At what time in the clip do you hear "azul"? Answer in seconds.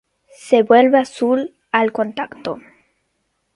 0.97-1.53